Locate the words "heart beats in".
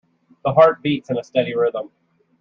0.53-1.19